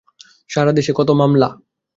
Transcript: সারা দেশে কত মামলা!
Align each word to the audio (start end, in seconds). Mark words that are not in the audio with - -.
সারা 0.49 0.71
দেশে 0.77 0.91
কত 0.95 1.09
মামলা! 1.19 1.49